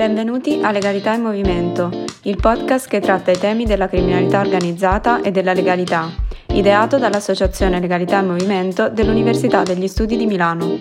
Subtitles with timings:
[0.00, 1.90] Benvenuti a Legalità in Movimento,
[2.22, 6.08] il podcast che tratta i temi della criminalità organizzata e della legalità,
[6.54, 10.78] ideato dall'Associazione Legalità in Movimento dell'Università degli Studi di Milano.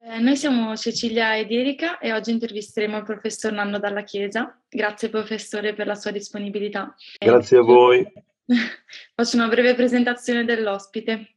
[0.00, 4.58] Eh, noi siamo Cecilia ed Erika e oggi intervisteremo il professor Nando Dalla Chiesa.
[4.66, 6.94] Grazie professore per la sua disponibilità.
[7.18, 8.10] Grazie a voi.
[9.14, 11.32] Faccio una breve presentazione dell'ospite.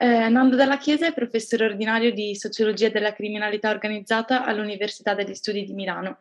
[0.00, 5.64] Eh, Nando Dalla Chiesa è professore ordinario di Sociologia della Criminalità Organizzata all'Università degli Studi
[5.64, 6.18] di Milano,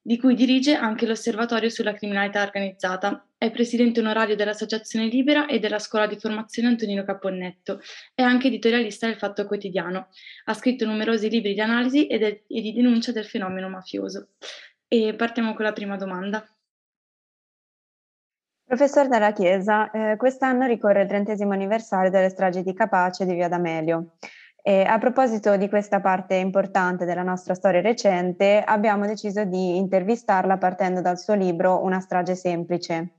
[0.00, 3.26] di cui dirige anche l'Osservatorio sulla Criminalità Organizzata.
[3.36, 7.80] È presidente onorario dell'Associazione Libera e della Scuola di Formazione Antonino Caponnetto.
[8.14, 10.10] È anche editorialista del Fatto Quotidiano.
[10.44, 14.28] Ha scritto numerosi libri di analisi e, de- e di denuncia del fenomeno mafioso.
[14.86, 16.46] E partiamo con la prima domanda.
[18.70, 23.48] Professor della Chiesa, eh, quest'anno ricorre il trentesimo anniversario delle stragi di Capace di Via
[23.48, 24.12] D'Amelio.
[24.62, 30.56] E a proposito di questa parte importante della nostra storia recente, abbiamo deciso di intervistarla
[30.56, 33.14] partendo dal suo libro Una strage semplice.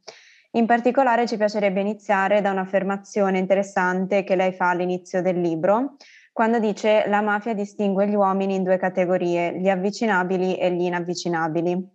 [0.52, 5.98] In particolare ci piacerebbe iniziare da un'affermazione interessante che lei fa all'inizio del libro,
[6.31, 11.89] quando dice la mafia distingue gli uomini in due categorie, gli avvicinabili e gli inavvicinabili.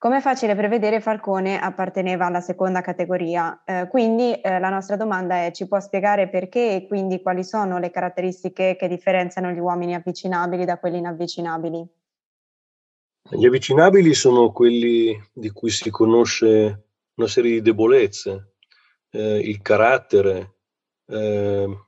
[0.00, 5.44] Come è facile prevedere, Falcone apparteneva alla seconda categoria, eh, quindi eh, la nostra domanda
[5.44, 9.94] è ci può spiegare perché e quindi quali sono le caratteristiche che differenziano gli uomini
[9.94, 11.86] avvicinabili da quelli inavvicinabili?
[13.28, 18.54] Gli avvicinabili sono quelli di cui si conosce una serie di debolezze,
[19.10, 20.54] eh, il carattere,
[21.08, 21.78] eh,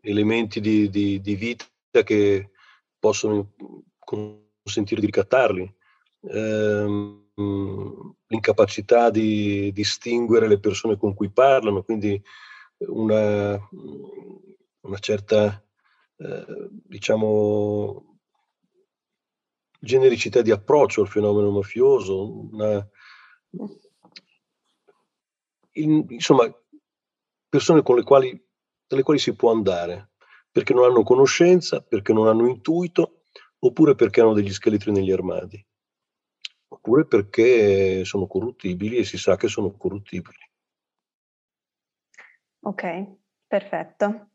[0.00, 1.66] elementi di, di, di vita
[2.02, 2.50] che
[2.98, 3.52] possono
[4.00, 5.75] consentire di ricattarli
[6.28, 7.24] ehm,
[8.26, 12.20] l'incapacità di distinguere le persone con cui parlano, quindi
[12.78, 13.58] una,
[14.80, 15.62] una certa,
[16.16, 18.18] eh, diciamo,
[19.78, 22.88] genericità di approccio al fenomeno mafioso, una,
[25.72, 26.52] in, insomma,
[27.48, 28.46] persone con le quali,
[28.86, 30.12] dalle quali si può andare,
[30.50, 33.24] perché non hanno conoscenza, perché non hanno intuito,
[33.58, 35.64] oppure perché hanno degli scheletri negli armadi
[36.86, 40.38] oppure perché sono corruttibili e si sa che sono corruttibili.
[42.60, 43.06] Ok,
[43.46, 44.28] perfetto.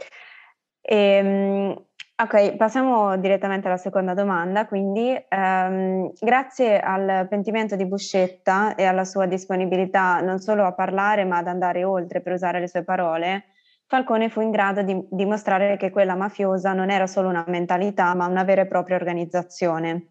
[0.81, 1.85] Ehm,
[2.16, 4.67] ok, passiamo direttamente alla seconda domanda.
[4.67, 11.23] Quindi, ehm, grazie al pentimento di Buscetta e alla sua disponibilità non solo a parlare
[11.23, 13.45] ma ad andare oltre per usare le sue parole,
[13.85, 18.25] Falcone fu in grado di dimostrare che quella mafiosa non era solo una mentalità ma
[18.25, 20.07] una vera e propria organizzazione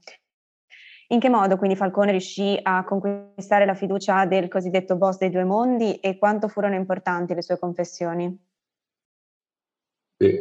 [1.13, 5.45] in che modo quindi Falcone riuscì a conquistare la fiducia del cosiddetto boss dei due
[5.45, 8.49] mondi e quanto furono importanti le sue confessioni?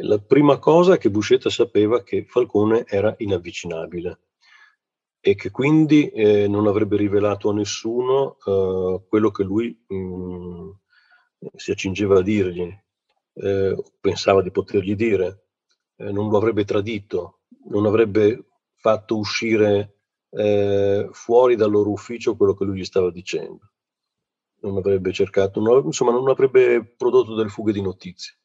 [0.02, 4.20] la prima cosa è che Buscetta sapeva che Falcone era inavvicinabile
[5.20, 10.70] e che quindi eh, non avrebbe rivelato a nessuno eh, quello che lui mh, mm,
[11.56, 12.70] si accingeva a dirgli,
[13.34, 15.44] eh, pensava di potergli dire,
[15.96, 19.99] eh, non lo avrebbe tradito, non avrebbe fatto uscire
[20.30, 23.72] eh, fuori dal loro ufficio quello che lui gli stava dicendo.
[24.62, 28.38] Non avrebbe cercato, non, insomma, non avrebbe prodotto delle fughe di notizie.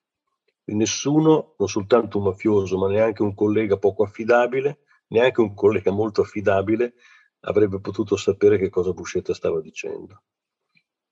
[0.64, 5.92] E nessuno, non soltanto un mafioso, ma neanche un collega poco affidabile, neanche un collega
[5.92, 6.96] molto affidabile,
[7.42, 10.24] avrebbe potuto sapere che cosa Buscetta stava dicendo.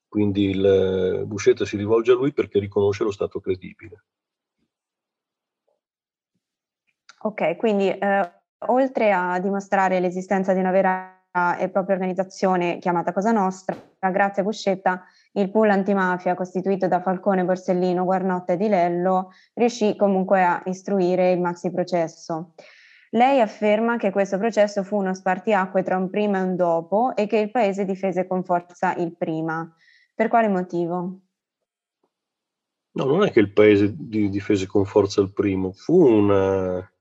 [0.07, 4.05] Quindi il, Buscetta si rivolge a lui perché riconosce lo stato credibile.
[7.25, 8.31] Ok, quindi eh,
[8.67, 11.17] oltre a dimostrare l'esistenza di una vera
[11.57, 13.75] e propria organizzazione chiamata Cosa Nostra,
[14.11, 15.03] grazie a Buscetta
[15.33, 21.31] il pool antimafia costituito da Falcone, Borsellino, Guarnotta e Di Lello riuscì comunque a istruire
[21.31, 22.53] il maxi processo.
[23.11, 27.25] Lei afferma che questo processo fu uno spartiacque tra un prima e un dopo e
[27.25, 29.71] che il paese difese con forza il prima.
[30.13, 31.19] Per quale motivo?
[32.91, 36.91] No, non è che il paese difese con forza il primo, fu una,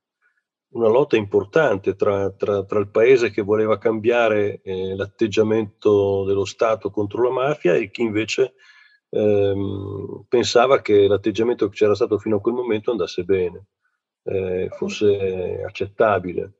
[0.73, 6.91] una lotta importante tra, tra, tra, il paese che voleva cambiare eh, l'atteggiamento dello Stato
[6.91, 8.55] contro la mafia e chi invece
[9.11, 13.67] ehm, pensava che l'atteggiamento che c'era stato fino a quel momento andasse bene,
[14.25, 16.55] eh, fosse accettabile.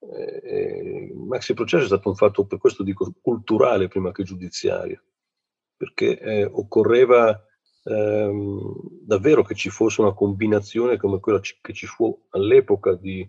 [0.00, 5.02] Eh, il maxi processo è stato un fatto, per questo dico, culturale prima che giudiziario,
[5.76, 7.40] perché eh, occorreva
[7.84, 13.28] ehm, davvero che ci fosse una combinazione come quella che ci fu all'epoca di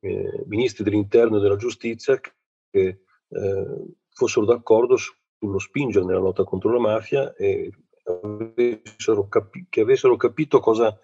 [0.00, 6.72] eh, ministri dell'interno e della giustizia che eh, fossero d'accordo sullo spingere nella lotta contro
[6.72, 7.70] la mafia e
[8.04, 10.98] avessero capi- che avessero capito cosa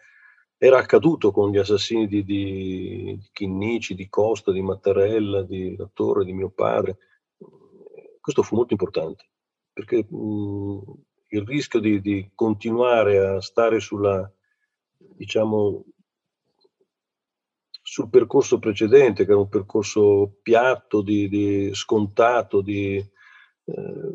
[0.59, 5.88] era accaduto con gli assassini di, di, di Chinnici, di Costa, di Mattarella, di La
[5.93, 6.97] Torre, di mio padre.
[8.21, 9.29] Questo fu molto importante,
[9.73, 10.81] perché mh,
[11.29, 14.31] il rischio di, di, continuare a stare sulla,
[14.97, 15.85] diciamo,
[17.96, 24.14] sul percorso precedente, che era un percorso piatto, di, di scontato, di, eh,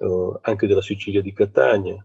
[0.00, 2.04] eh, anche della Sicilia di Catania,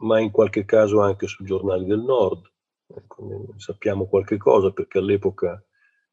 [0.00, 2.50] ma in qualche caso anche sui giornali del nord.
[2.86, 5.62] Ecco, sappiamo qualche cosa perché all'epoca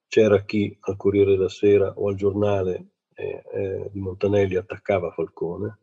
[0.07, 5.79] c'era chi al Corriere della Sera o al giornale eh, eh, di Montanelli attaccava Falcone.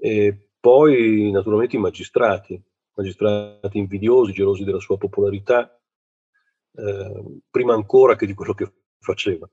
[0.00, 2.60] E poi naturalmente i magistrati,
[2.94, 5.80] magistrati invidiosi, gelosi della sua popolarità,
[6.72, 9.48] eh, prima ancora che di quello che faceva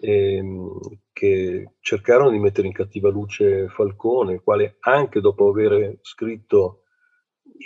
[0.00, 0.78] ehm,
[1.12, 6.84] che cercarono di mettere in cattiva luce Falcone, il quale anche dopo aver scritto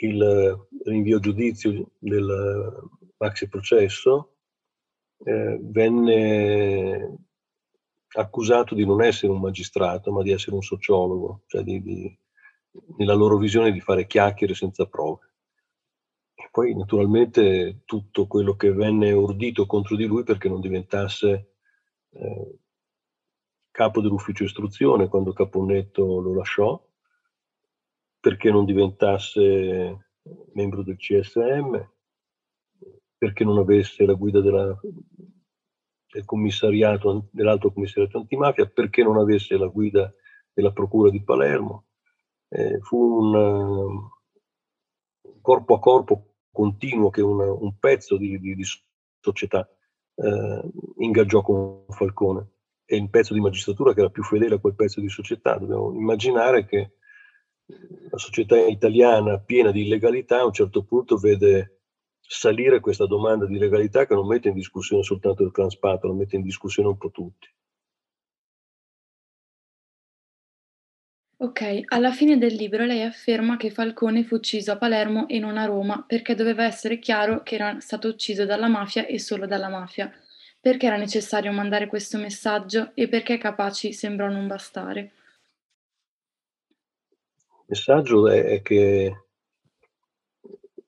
[0.00, 4.36] il rinvio a giudizio del maxi processo,
[5.24, 7.18] eh, venne
[8.16, 12.18] accusato di non essere un magistrato, ma di essere un sociologo, cioè di, di,
[12.96, 15.32] nella loro visione di fare chiacchiere senza prove.
[16.34, 21.53] E poi naturalmente tutto quello che venne ordito contro di lui perché non diventasse
[22.14, 22.58] eh,
[23.70, 26.80] capo dell'ufficio istruzione quando Caponnetto lo lasciò,
[28.20, 30.12] perché non diventasse
[30.52, 31.90] membro del CSM,
[33.18, 34.78] perché non avesse la guida della,
[36.12, 40.12] del commissariato, dell'altro commissariato antimafia, perché non avesse la guida
[40.52, 41.86] della procura di Palermo.
[42.48, 44.10] Eh, fu un, un,
[45.40, 48.64] corpo a corpo continuo che un, un pezzo di, di, di
[49.20, 49.68] società
[50.14, 50.62] eh,
[50.98, 52.48] ingaggiò con Falcone
[52.84, 55.56] e il pezzo di magistratura che era più fedele a quel pezzo di società.
[55.56, 56.94] Dobbiamo immaginare che
[58.10, 61.80] la società italiana piena di illegalità a un certo punto vede
[62.20, 66.36] salire questa domanda di legalità che non mette in discussione soltanto il transpato, lo mette
[66.36, 67.48] in discussione un po' tutti.
[71.36, 75.56] Ok, alla fine del libro lei afferma che Falcone fu ucciso a Palermo e non
[75.56, 79.68] a Roma perché doveva essere chiaro che era stato ucciso dalla mafia e solo dalla
[79.68, 80.12] mafia.
[80.60, 85.12] Perché era necessario mandare questo messaggio e perché Capaci sembrò non bastare?
[87.48, 89.24] Il messaggio è che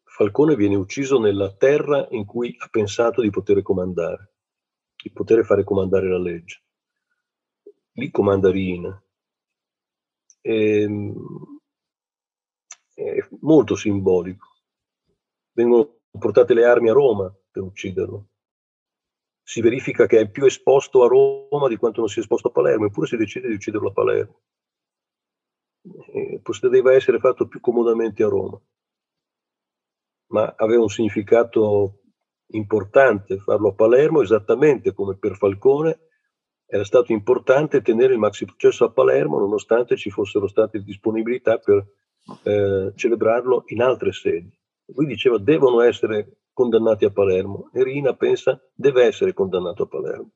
[0.05, 4.31] Falcone viene ucciso nella terra in cui ha pensato di poter comandare,
[4.97, 6.63] di poter fare comandare la legge.
[7.93, 9.03] Lì comanda Rina,
[12.95, 14.47] è molto simbolico.
[15.53, 18.29] Vengono portate le armi a Roma per ucciderlo.
[19.43, 22.87] Si verifica che è più esposto a Roma di quanto non sia esposto a Palermo,
[22.87, 24.43] eppure si decide di ucciderlo a Palermo.
[26.13, 28.61] E poteva essere fatto più comodamente a Roma,
[30.33, 32.03] ma aveva un significato
[32.53, 36.06] importante farlo a Palermo, esattamente come per Falcone
[36.67, 41.87] era stato importante tenere il maxi processo a Palermo nonostante ci fossero state disponibilità per
[42.43, 44.51] eh, celebrarlo in altre sedi.
[44.95, 50.31] Lui diceva devono essere condannati a Palermo e Rina pensa deve essere condannato a Palermo.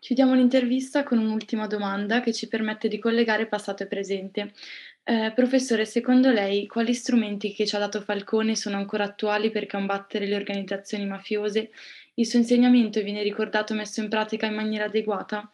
[0.00, 4.52] Chiudiamo l'intervista con un'ultima domanda che ci permette di collegare passato e presente.
[5.02, 9.66] Eh, professore, secondo lei quali strumenti che ci ha dato Falcone sono ancora attuali per
[9.66, 11.70] combattere le organizzazioni mafiose?
[12.18, 15.48] Il suo insegnamento viene ricordato e messo in pratica in maniera adeguata?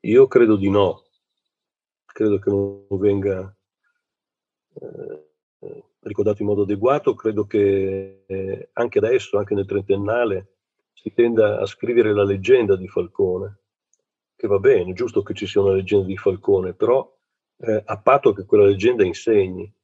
[0.00, 1.02] Io credo di no.
[2.04, 3.56] Credo che non venga
[4.74, 7.14] eh, ricordato in modo adeguato.
[7.14, 10.56] Credo che eh, anche adesso, anche nel trentennale,
[10.92, 13.60] si tenda a scrivere la leggenda di Falcone,
[14.36, 17.10] che va bene, è giusto che ci sia una leggenda di Falcone, però
[17.56, 19.74] eh, a patto che quella leggenda insegni.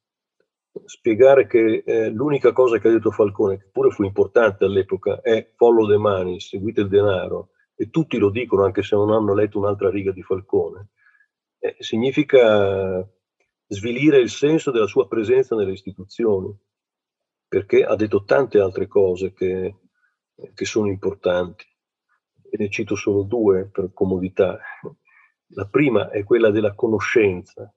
[0.84, 5.52] Spiegare che eh, l'unica cosa che ha detto Falcone, che pure fu importante all'epoca, è
[5.56, 9.58] follow the money, seguite il denaro, e tutti lo dicono anche se non hanno letto
[9.58, 10.90] un'altra riga di Falcone,
[11.58, 13.06] eh, significa
[13.66, 16.56] svilire il senso della sua presenza nelle istituzioni,
[17.46, 19.74] perché ha detto tante altre cose che
[20.54, 21.64] che sono importanti.
[22.50, 24.58] E ne cito solo due per comodità.
[25.52, 27.72] La prima è quella della conoscenza.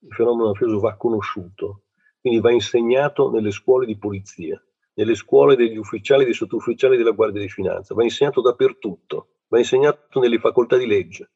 [0.00, 1.83] Il fenomeno mafioso va conosciuto,
[2.24, 4.58] quindi va insegnato nelle scuole di polizia,
[4.94, 9.58] nelle scuole degli ufficiali e dei sottufficiali della Guardia di Finanza, va insegnato dappertutto, va
[9.58, 11.32] insegnato nelle facoltà di legge.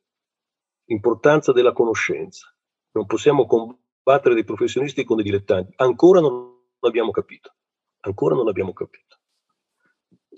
[0.87, 2.50] L'importanza della conoscenza.
[2.92, 5.75] Non possiamo combattere dei professionisti con dei dilettanti.
[5.76, 7.54] Ancora non l'abbiamo capito.
[8.00, 9.18] Ancora non l'abbiamo capito.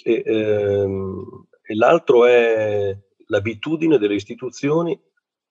[0.02, 5.00] E, ehm, e l'altro è l'abitudine delle istituzioni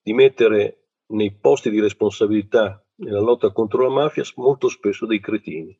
[0.02, 5.78] di mettere nei posti di responsabilità nella lotta contro la mafia molto spesso dei cretini.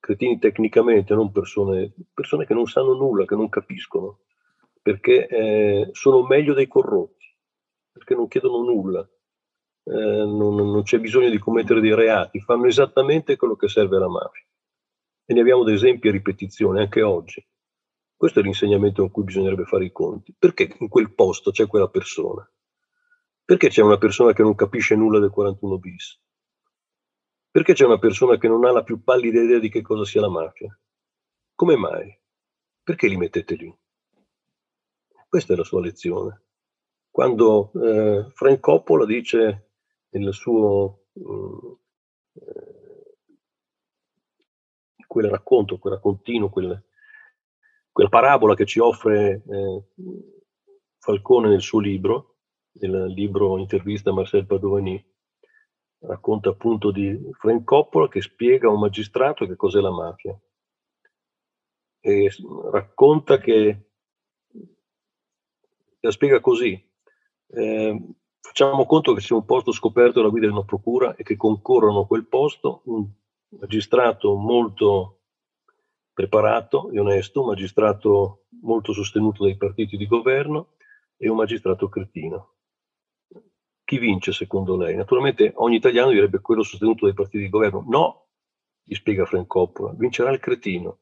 [0.00, 4.20] Cretini tecnicamente, non persone, persone che non sanno nulla, che non capiscono,
[4.80, 7.26] perché eh, sono meglio dei corrotti,
[7.92, 13.36] perché non chiedono nulla, eh, non, non, c'è bisogno di commettere dei reati, fanno esattamente
[13.36, 14.44] quello che serve alla mafia.
[15.24, 17.46] E ne abbiamo ad esempi a ripetizione anche oggi.
[18.16, 20.34] Questo è l'insegnamento con cui bisognerebbe fare i conti.
[20.36, 22.48] Perché in quel posto c'è quella persona?
[23.44, 26.18] Perché c'è una persona che non capisce nulla del 41 bis?
[27.58, 30.20] Perché c'è una persona che non ha la più pallida idea di che cosa sia
[30.20, 30.78] la mafia?
[31.56, 32.16] Come mai?
[32.84, 33.76] Perché li mettete lì?
[35.28, 36.42] Questa è la sua lezione.
[37.10, 39.70] Quando eh, Frank Coppola dice
[40.10, 41.78] nel suo eh,
[45.04, 46.80] quel racconto, quel raccontino, quel,
[47.90, 49.82] quella parabola che ci offre eh,
[50.96, 52.36] Falcone nel suo libro,
[52.74, 55.04] nel libro Intervista a Marcel Padovani,
[56.00, 60.38] racconta appunto di Frank Coppola che spiega a un magistrato che cos'è la mafia.
[62.00, 62.30] E
[62.70, 63.90] racconta che,
[66.00, 66.80] la spiega così,
[67.48, 68.02] eh,
[68.40, 72.00] facciamo conto che sia un posto scoperto alla guida di una procura e che concorrono
[72.00, 73.08] a quel posto un
[73.60, 75.20] magistrato molto
[76.12, 80.74] preparato e onesto, un magistrato molto sostenuto dai partiti di governo
[81.16, 82.57] e un magistrato cretino.
[83.88, 84.94] Chi vince secondo lei?
[84.94, 87.82] Naturalmente ogni italiano direbbe quello sostenuto dai partiti di governo.
[87.88, 88.26] No,
[88.82, 90.98] gli spiega Frank Coppola, vincerà il cretino.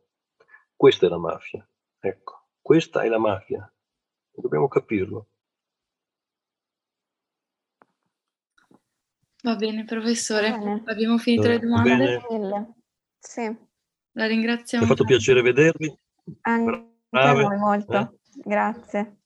[0.73, 1.69] Questa è la mafia.
[1.99, 3.69] Ecco, questa è la mafia.
[4.31, 5.31] Dobbiamo capirlo.
[9.43, 10.53] Va bene, professore.
[10.53, 10.83] Bene.
[10.87, 12.23] Abbiamo finito le domande.
[13.19, 13.53] Sì.
[14.13, 14.85] La ringraziamo.
[14.85, 15.93] Mi ha fatto piacere vedervi.
[16.43, 17.99] Anche a noi molto.
[17.99, 18.09] Eh?
[18.45, 19.17] Grazie.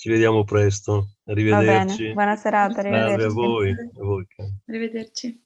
[0.00, 1.10] Ci vediamo presto.
[1.26, 2.14] Arrivederci.
[2.14, 2.80] Buona serata.
[2.80, 3.22] Arrivederci.
[3.22, 3.70] a voi.
[3.70, 4.26] A voi.
[4.66, 5.44] Arrivederci.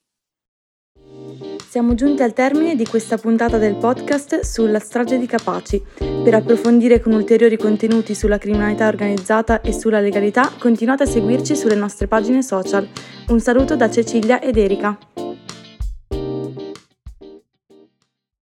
[1.69, 5.83] Siamo giunti al termine di questa puntata del podcast sulla strage di Capaci.
[5.99, 11.75] Per approfondire con ulteriori contenuti sulla criminalità organizzata e sulla legalità, continuate a seguirci sulle
[11.75, 12.89] nostre pagine social.
[13.31, 14.97] Un saluto da Cecilia ed Erika.